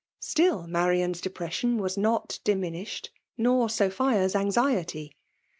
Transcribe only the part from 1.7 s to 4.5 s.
was not diminished, nor Sophia's